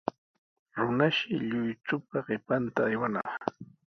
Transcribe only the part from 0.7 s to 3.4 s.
Runashi lluychupa qipanta aywanaq.